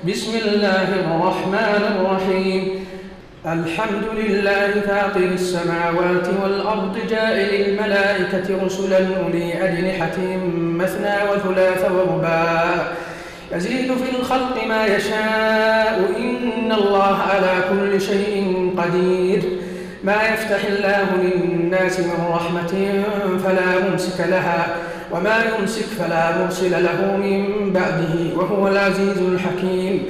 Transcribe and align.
بسم 0.00 0.32
الله 0.36 0.88
الرحمن 1.04 1.82
الرحيم. 1.92 2.86
الحمد 3.46 4.04
لله 4.16 4.70
فاطر 4.80 5.20
السماوات 5.20 6.28
والأرض 6.42 6.98
جائل 7.10 7.68
الملائكة 7.68 8.64
رسلا 8.64 8.98
أولي 8.98 9.52
أجنحة 9.64 10.18
مثنى 10.80 11.16
وثلاث 11.30 11.90
ورباع. 11.90 12.64
يزيد 13.52 13.92
في 13.94 14.16
الخلق 14.16 14.64
ما 14.68 14.86
يشاء. 14.86 16.00
إن 16.18 16.72
الله 16.72 17.16
على 17.16 17.52
كل 17.70 18.00
شيء 18.00 18.74
قدير. 18.78 19.42
ما 20.04 20.18
يفتح 20.22 20.64
الله 20.64 21.06
للناس 21.22 22.00
من 22.00 22.26
رحمة 22.30 23.02
فلا 23.44 23.90
ممسك 23.90 24.20
لها. 24.20 24.66
وما 25.12 25.44
يمسك 25.58 25.84
فلا 25.84 26.38
مرسل 26.38 26.84
له 26.84 27.16
من 27.16 27.72
بعده 27.72 28.36
وهو 28.36 28.68
العزيز 28.68 29.18
الحكيم. 29.18 30.02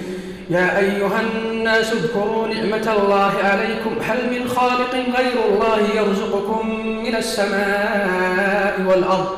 يا 0.50 0.78
أيها 0.78 1.20
الناس 1.20 1.92
اذكروا 1.92 2.46
نعمة 2.46 2.86
الله 2.98 3.32
عليكم. 3.44 3.92
هل 4.08 4.18
من 4.30 4.48
خالق 4.48 4.94
غير 4.94 5.36
الله 5.50 5.78
يرزقكم 5.96 6.68
من 7.04 7.14
السماء 7.16 8.74
والأرض؟ 8.88 9.30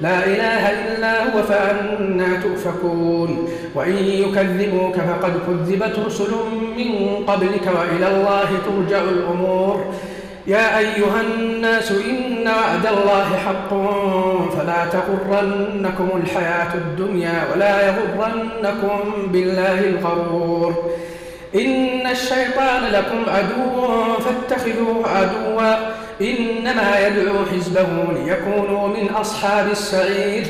لا 0.00 0.26
إله 0.26 0.62
إلا 0.70 1.12
هو 1.22 1.42
فأنا 1.42 2.40
تؤفكون. 2.42 3.48
وإن 3.74 3.96
يكذبوك 4.04 4.94
فقد 4.94 5.32
كذبت 5.46 5.98
رسل 6.06 6.32
من 6.76 7.24
قبلك 7.26 7.66
وإلى 7.66 8.08
الله 8.16 8.48
ترجع 8.66 9.02
الأمور. 9.02 9.94
يا 10.48 10.78
أيها 10.78 11.20
الناس 11.20 11.90
إن 11.90 12.48
وعد 12.48 12.86
الله 12.86 13.36
حق 13.46 13.68
فلا 14.56 14.86
تغرنكم 14.92 16.08
الحياة 16.22 16.74
الدنيا 16.74 17.44
ولا 17.52 17.86
يغرنكم 17.86 18.98
بالله 19.32 19.80
الغرور. 19.80 20.92
إن 21.54 22.06
الشيطان 22.10 22.82
لكم 22.92 23.24
عدو 23.28 23.86
فاتخذوه 24.18 25.08
عدوا. 25.08 25.76
إنما 26.20 27.06
يدعو 27.06 27.34
حزبه 27.52 27.88
ليكونوا 28.12 28.88
من 28.88 29.08
أصحاب 29.08 29.70
السعير. 29.70 30.46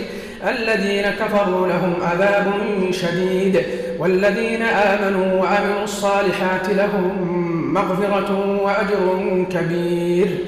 الذين 0.48 1.03
كفروا 1.03 1.67
لهم 1.67 1.94
عذاب 2.03 2.53
شديد 2.91 3.62
والذين 3.98 4.62
آمنوا 4.62 5.42
وعملوا 5.42 5.84
الصالحات 5.84 6.69
لهم 6.69 7.47
مغفرة 7.69 8.61
وأجر 8.62 9.44
كبير. 9.52 10.38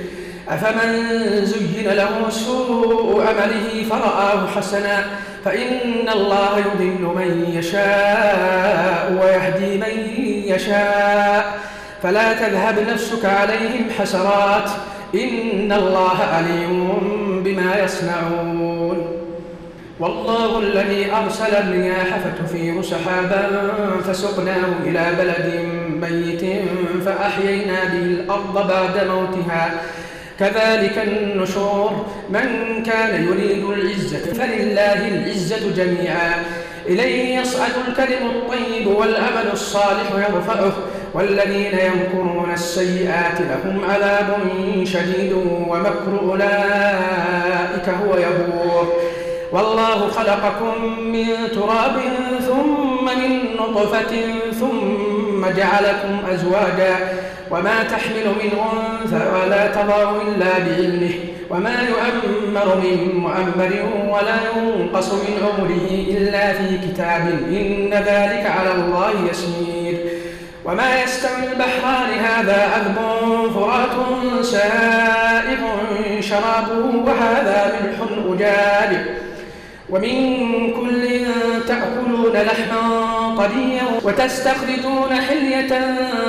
أفمن 0.49 0.91
زين 1.45 1.89
له 1.89 2.31
سوء 2.31 3.23
أمله 3.23 3.85
فرآه 3.91 4.47
حسنا 4.47 5.05
فإن 5.45 6.09
الله 6.09 6.59
يضل 6.59 7.03
من 7.03 7.55
يشاء 7.55 9.13
ويهدي 9.23 9.79
من 9.79 9.95
يشاء. 10.55 11.59
فلا 12.03 12.33
تذهب 12.33 12.79
نفسك 12.93 13.25
عليهم 13.25 13.85
حسرات 13.99 14.71
إن 15.15 15.73
الله 15.73 16.19
عليم 16.35 16.89
بما 17.45 17.85
يصنعون. 17.85 19.07
والله 20.01 20.59
الذي 20.59 21.13
أرسل 21.13 21.55
الرياح 21.57 22.19
فتثير 22.19 22.83
سحابا 22.83 23.43
فسقناه 24.07 24.73
إلى 24.87 25.07
بلد 25.19 25.47
ميت 26.01 26.60
فأحيينا 27.11 27.85
به 27.85 27.99
الأرض 27.99 28.69
بعد 28.69 29.07
موتها. 29.09 29.71
كذلك 30.39 30.99
النشور 30.99 32.07
من 32.31 32.83
كان 32.87 33.25
يريد 33.25 33.65
العزة 33.65 34.33
فلله 34.33 35.09
العزة 35.09 35.71
جميعا. 35.77 36.45
إليه 36.87 37.39
يصعد 37.39 37.71
الكلم 37.89 38.27
الطيب 38.27 38.87
والأمل 38.87 39.51
الصالح 39.53 40.11
يرفعه. 40.13 40.73
والذين 41.15 41.79
يمكرون 41.79 42.51
السيئات 42.55 43.41
لهم 43.41 43.85
عذاب 43.91 44.39
شديد 44.85 45.33
ومكر 45.69 46.21
أولئك 46.23 47.89
هو 47.89 48.17
يبور. 48.17 48.93
والله 49.53 50.09
خلقكم 50.09 50.99
من 50.99 51.27
تراب 51.55 52.01
ثم 52.49 53.05
من 53.05 53.57
نطفة 53.57 54.17
ثم 54.61 55.00
جعلكم 55.47 56.31
أزواجا 56.33 56.97
وما 57.51 57.83
تحمل 57.83 58.27
من 58.43 58.59
أنثى 58.59 59.31
ولا 59.35 59.67
تضع 59.67 60.13
إلا 60.23 60.59
بعلمه 60.59 61.15
وما 61.51 61.77
يؤمر 61.89 62.77
من 62.77 63.15
مؤمر 63.15 63.73
ولا 64.09 64.37
ينقص 64.57 65.13
من 65.13 65.39
عمره 65.43 66.17
إلا 66.19 66.53
في 66.53 66.79
كتاب 66.79 67.29
إن 67.49 67.91
ذلك 67.95 68.47
على 68.47 68.73
الله 68.73 69.11
يسير 69.31 69.99
وما 70.65 71.03
يستوي 71.03 71.53
البحران 71.53 72.11
هذا 72.25 72.71
عذب 72.75 72.97
فرات 73.55 74.45
سائغ 74.45 75.59
شرابه 76.21 76.97
وهذا 77.07 77.73
ملح 77.81 77.99
أجاج 78.33 78.97
ومن 79.91 80.71
كل 80.73 81.03
تأكلون 81.69 82.33
لحما 82.33 83.37
طريا 83.37 83.83
وتستخرجون 84.05 85.15
حلية 85.29 85.73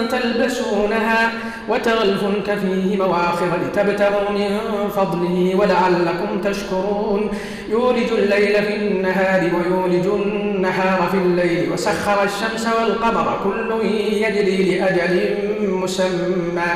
تلبسونها 0.10 1.32
وترى 1.70 2.02
الفلك 2.04 2.58
فيه 2.60 2.98
مواخر 2.98 3.50
لتبتغوا 3.66 4.30
من 4.30 4.60
فضله 4.96 5.56
ولعلكم 5.56 6.42
تشكرون. 6.44 7.30
يولج 7.70 8.12
الليل 8.12 8.64
في 8.64 8.76
النهار 8.76 9.52
ويولج 9.56 10.06
النهار 10.06 11.10
في 11.12 11.18
الليل 11.18 11.72
وسخر 11.72 12.24
الشمس 12.24 12.68
والقمر 12.80 13.40
كل 13.44 13.88
يجري 13.88 14.80
لأجل 14.80 15.38
مسمى. 15.62 16.72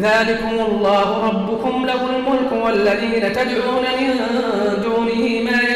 ذلكم 0.00 0.54
الله 0.68 1.26
ربكم 1.28 1.86
له 1.86 2.00
الملك 2.16 2.64
والذين 2.64 3.32
تدعون 3.32 3.84
من 4.00 4.10
دونه 4.82 5.50
ما 5.50 5.75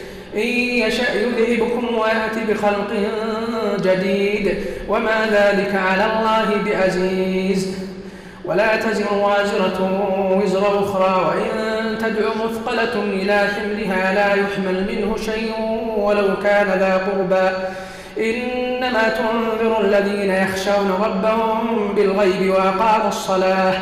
إن 0.35 0.47
يشأ 0.83 1.13
يذهبكم 1.13 1.95
ويأتي 1.95 2.41
بخلق 2.49 2.91
جديد. 3.79 4.57
وما 4.87 5.25
ذلك 5.31 5.75
على 5.75 6.05
الله 6.05 6.47
بعزيز 6.65 7.77
ولا 8.45 8.75
تزر 8.75 9.13
وازرة 9.13 9.79
وزر 10.43 10.83
أخرى 10.83 11.25
وإن 11.25 11.97
تدع 11.97 12.29
مثقلة 12.45 13.03
إلى 13.03 13.47
حملها 13.47 14.13
لا 14.13 14.29
يحمل 14.33 14.87
منه 14.91 15.17
شيء 15.17 15.51
ولو 15.97 16.39
كان 16.43 16.67
ذا 16.79 17.01
قربى. 17.07 17.49
إنما 18.17 19.09
تنذر 19.09 19.81
الذين 19.81 20.31
يخشون 20.31 20.91
ربهم 21.03 21.93
بالغيب 21.95 22.49
وأقاموا 22.49 23.07
الصلاة. 23.07 23.73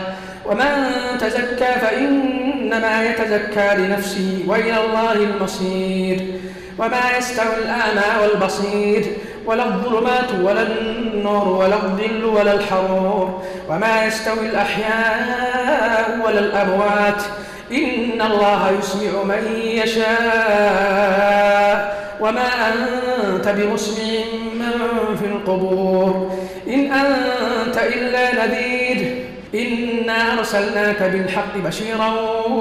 ومن 0.50 0.94
تزكى 1.20 1.72
فإنما 1.82 3.06
يتزكى 3.06 3.76
لنفسه 3.78 4.44
وإلى 4.48 4.86
الله 4.86 5.14
المصير. 5.14 6.26
وما 6.78 7.18
يستوي 7.18 7.56
الأعمى 7.64 8.22
والبصير 8.22 9.06
ولا 9.46 9.66
الظلمات 9.66 10.32
ولا 10.44 10.62
النور 10.62 11.48
ولا 11.48 11.76
الظل 11.76 12.26
ولا 12.26 12.54
الحرور. 12.54 13.44
وما 13.70 14.06
يستوي 14.06 14.50
الأحياء 14.50 16.20
ولا 16.26 16.40
الأموات. 16.40 17.22
إن 17.72 18.22
الله 18.22 18.72
يسمع 18.80 19.24
من 19.24 19.62
يشاء. 19.64 20.10
وما 22.22 22.48
أنت 22.74 23.48
بمسمع 23.48 24.24
من 24.54 24.72
في 25.20 25.26
القبور. 25.26 26.32
إن 26.68 26.92
أنت 26.92 27.78
إلا 27.78 28.46
نذير. 28.46 29.29
إنا 29.56 30.40
أرسلناك 30.40 31.04
بالحق 31.04 31.58
بشيرا 31.58 32.10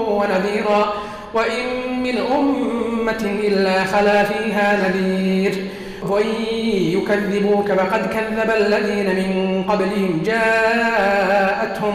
ونذيرا 0.09 0.93
وإن 1.35 1.65
من 2.03 2.19
أمة 2.19 3.23
إلا 3.45 3.85
خلا 3.85 4.25
فيها 4.25 4.89
نذير. 4.89 5.55
وإن 6.09 6.35
يكذبوك 6.97 7.73
فقد 7.73 8.07
كذب 8.07 8.51
الذين 8.57 9.07
من 9.07 9.65
قبلهم. 9.69 10.23
جاءتهم 10.25 11.95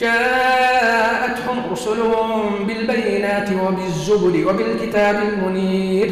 جاءتهم 0.00 1.72
رسلهم 1.72 2.66
بالبينات 2.66 3.48
وبالزبر 3.66 4.48
وبالكتاب 4.48 5.22
المنير. 5.22 6.10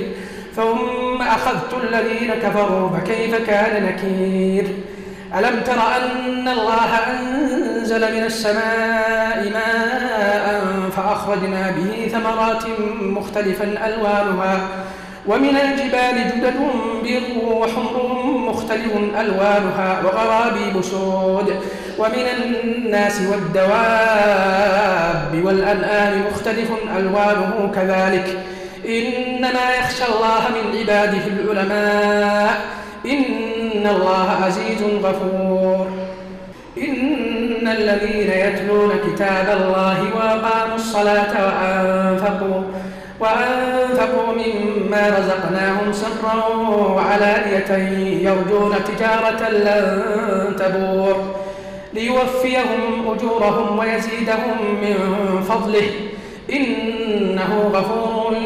ثم 0.57 1.23
أخذت 1.23 1.73
الذين 1.85 2.35
كفروا 2.43 2.89
فكيف 2.89 3.35
كان 3.47 3.83
نكير؟ 3.85 4.67
ألم 5.39 5.61
تر 5.61 5.81
أن 5.97 6.49
الله 6.49 6.91
أنزل 7.11 7.70
أنزل 7.81 8.15
من 8.17 8.25
السماء 8.25 9.51
ماء 9.53 10.65
فأخرجنا 10.97 11.71
به 11.71 12.09
ثمرات 12.13 12.65
مختلفا 13.01 13.65
ألوانها. 13.87 14.61
ومن 15.27 15.57
الجبال 15.57 16.31
جدد 16.31 16.57
بيض 17.03 17.23
وحمر 17.45 18.23
مختلف 18.25 18.93
ألوانها 19.21 20.03
وغرابيب 20.05 20.83
سود. 20.83 21.55
ومن 21.99 22.27
الناس 22.65 23.21
والدواب 23.31 23.73
والأنعام 25.45 26.25
مختلف 26.33 26.71
ألوانه 26.97 27.71
كذلك. 27.75 28.39
إنما 28.89 29.75
يخشى 29.79 30.05
الله 30.15 30.41
من 30.49 30.79
عباده 30.79 31.27
العلماء. 31.27 32.61
إن 33.07 33.87
الله 33.87 34.29
عزيز 34.45 34.83
غفور. 34.83 36.10
الذين 37.81 38.31
يتلون 38.31 38.91
كتاب 39.07 39.47
الله 39.61 39.99
وأقاموا 40.17 40.75
الصلاة 40.75 41.33
وأنفقوا 41.47 42.63
وأنفقوا 43.21 44.33
مما 44.33 45.09
رزقناهم 45.19 45.93
سرا 45.93 46.47
وعلانية 46.95 47.71
يرجون 48.29 48.75
تجارة 48.85 49.49
لن 49.51 50.03
تبور 50.59 51.35
ليوفيهم 51.95 53.09
أجورهم 53.09 53.79
ويزيدهم 53.79 54.57
من 54.83 54.97
فضله 55.49 55.87
إنه 56.53 57.71
غفور 57.75 58.37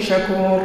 شكور 0.00 0.62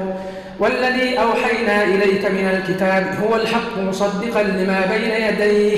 والذي 0.59 1.19
أوحينا 1.19 1.83
إليك 1.83 2.25
من 2.25 2.45
الكتاب 2.45 3.05
هو 3.23 3.35
الحق 3.35 3.77
مصدقا 3.77 4.43
لما 4.43 4.81
بين 4.91 5.11
يديه 5.11 5.77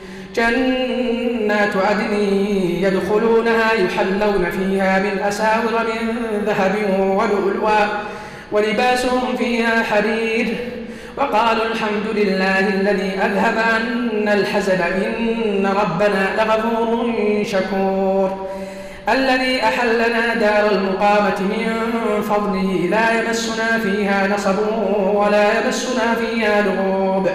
جنات 0.35 1.77
عدن 1.77 2.13
يدخلونها 2.81 3.73
يحلون 3.73 4.45
فيها 4.51 4.99
من 4.99 5.19
أساور 5.27 5.83
من 5.83 6.45
ذهب 6.45 6.75
ولؤلؤا 6.99 7.87
ولباسهم 8.51 9.35
فيها 9.37 9.83
حرير 9.83 10.55
وقالوا 11.17 11.65
الحمد 11.65 12.07
لله 12.15 12.59
الذي 12.59 13.11
أذهب 13.25 13.53
عنا 13.57 14.33
الحزن 14.33 14.81
إن 14.81 15.67
ربنا 15.81 16.29
لغفور 16.37 17.13
شكور. 17.45 18.47
الذي 19.09 19.63
أحلنا 19.63 20.33
دار 20.35 20.71
المقامة 20.71 21.39
من 21.41 21.91
فضله 22.21 22.87
لا 22.89 23.21
يمسنا 23.21 23.79
فيها 23.83 24.27
نصب 24.27 24.55
ولا 25.13 25.59
يمسنا 25.59 26.15
فيها 26.15 26.61
لغوب. 26.61 27.29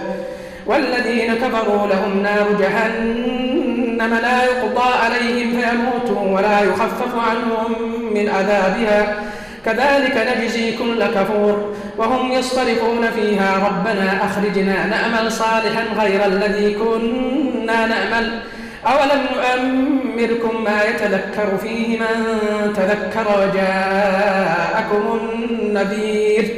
والذين 0.67 1.35
كفروا 1.35 1.87
لهم 1.87 2.23
نار 2.23 2.47
جهنم 2.61 4.15
لا 4.23 4.45
يقضى 4.45 4.91
عليهم 5.05 5.61
فيموتوا 5.61 6.37
ولا 6.37 6.61
يخفف 6.61 7.15
عنهم 7.29 7.73
من 8.15 8.29
عذابها. 8.29 9.23
كذلك 9.65 10.29
نجزي 10.31 10.77
كل 10.77 11.05
كفور 11.05 11.75
وهم 11.99 12.33
يصطرخون 12.33 13.11
فيها. 13.17 13.69
ربنا 13.69 14.25
أخرجنا 14.25 14.87
نأمل 14.87 15.33
صالحا 15.33 15.83
غير 15.99 16.25
الذي 16.27 16.75
كنا 16.75 17.87
نأمل. 17.87 18.41
أولم 18.87 19.23
نؤمركم 19.33 20.65
ما 20.65 20.85
يتذكر 20.85 21.57
فيه 21.63 21.99
من 21.99 22.17
تذكر 22.77 23.27
وجاءكم 23.41 25.21
النذير. 25.21 26.57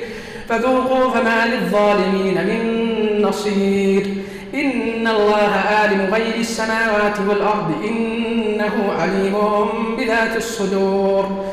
فذوقوا 0.49 1.11
فما 1.11 1.47
للظالمين 1.47 2.35
من 2.35 2.78
نصير 3.23 4.07
إن 4.55 5.07
الله 5.07 5.51
عالم 5.69 6.15
غير 6.15 6.35
السماوات 6.35 7.21
والأرض. 7.29 7.73
إنه 7.85 8.93
عليم 9.01 9.35
بذات 9.97 10.37
الصدور. 10.37 11.45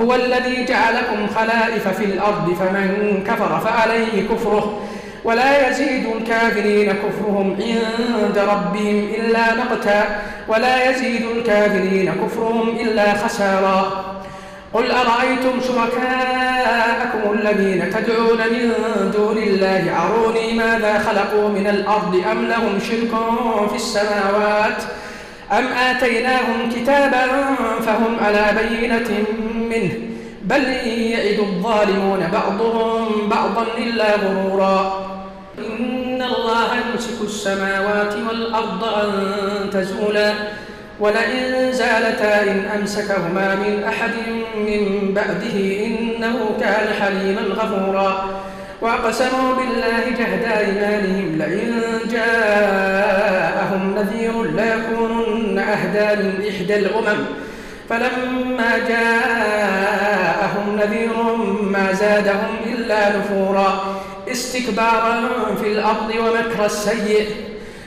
هو 0.00 0.14
الذي 0.14 0.64
جعلكم 0.64 1.26
خلائف 1.34 1.88
في 1.88 2.04
الأرض 2.04 2.54
فمن 2.60 3.22
كفر 3.26 3.60
فعليه 3.60 4.28
كفره. 4.28 4.80
ولا 5.24 5.68
يزيد 5.68 6.04
الكافرين 6.16 6.92
كفرهم 6.92 7.56
عند 7.60 8.38
ربهم 8.38 9.08
إلا 9.18 9.54
مقتا. 9.54 10.04
ولا 10.48 10.90
يزيد 10.90 11.22
الكافرين 11.36 12.12
كفرهم 12.14 12.68
إلا 12.68 13.14
خسارا. 13.14 14.04
قل 14.72 14.90
أرأيتم 14.90 15.60
شركاءكم 15.68 17.32
الذين 17.32 17.90
تدعون 17.90 18.38
من 18.38 18.72
دون 19.16 19.38
الله 19.38 20.04
أروني 20.04 20.52
ماذا 20.52 20.98
خلقوا 20.98 21.48
من 21.48 21.66
الأرض 21.66 22.22
أم 22.32 22.46
لهم 22.46 22.78
شرك 22.80 23.10
في 23.70 23.76
السماوات 23.76 24.82
أم 25.52 25.64
آتيناهم 25.66 26.70
كتابا 26.74 27.26
فهم 27.86 28.16
على 28.20 28.46
بينة 28.62 29.24
منه 29.54 29.92
بل 30.42 30.62
يعد 30.86 31.38
الظالمون 31.38 32.28
بعضهم 32.32 33.28
بعضا 33.28 33.66
إلا 33.78 34.16
غرورا 34.16 35.08
إن 35.58 36.22
الله 36.22 36.68
يمسك 36.74 37.22
السماوات 37.22 38.14
والأرض 38.28 38.84
أن 38.84 39.70
تزولا 39.70 40.32
ولئن 41.02 41.72
زالتا 41.72 42.42
إن 42.42 42.58
أمسكهما 42.78 43.54
من 43.54 43.84
أحد 43.88 44.14
من 44.56 45.14
بعده 45.14 45.56
إنه 45.86 46.36
كان 46.60 46.86
حليما 47.00 47.40
غفورا. 47.40 48.10
وأقسموا 48.80 49.54
بالله 49.54 50.04
جهد 50.18 50.44
أيمانهم 50.58 51.38
لئن 51.38 51.82
جاءهم 52.10 53.82
نذير 53.98 54.42
ليكونن 54.42 55.58
أهدى 55.58 56.22
من 56.22 56.32
إحدى 56.48 56.76
الأمم. 56.76 57.20
فلما 57.88 58.78
جاءهم 58.88 60.66
نذير 60.76 61.16
ما 61.62 61.92
زادهم 61.92 62.56
إلا 62.66 63.00
نفورا. 63.18 63.70
استكبارا 64.32 65.14
في 65.62 65.66
الأرض 65.72 66.10
ومكر 66.18 66.64
السيئ 66.64 67.26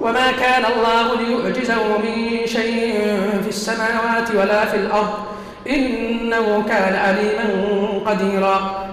وما 0.00 0.32
كان 0.40 0.64
الله 0.76 1.16
ليعجزه 1.20 1.98
من 1.98 2.46
شيء 2.46 2.92
في 3.42 3.48
السماوات 3.48 4.30
ولا 4.34 4.64
في 4.64 4.76
الأرض. 4.76 5.14
إنه 5.68 6.64
كان 6.68 6.94
عليما 6.94 7.44
قديرا. 8.06 8.86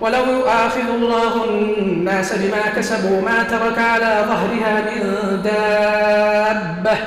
ولو 0.00 0.24
يؤاخذ 0.24 0.88
الله 0.94 1.44
الناس 1.44 2.32
بما 2.32 2.72
كسبوا 2.76 3.20
ما 3.20 3.42
ترك 3.42 3.78
على 3.78 4.24
ظهرها 4.28 4.80
من 4.80 5.00
دابة. 5.44 6.98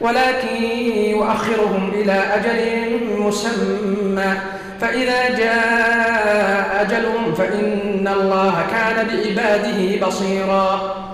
ولكن 0.00 0.62
يؤخرهم 0.94 1.90
إلى 1.94 2.22
أجل 2.34 2.90
مسمى. 3.18 4.34
فإذا 4.80 5.38
جاء 5.38 6.80
أجلهم 6.80 7.34
فإن 7.34 8.08
الله 8.20 8.66
كان 8.70 9.06
بعباده 9.06 10.06
بصيراً. 10.06 11.07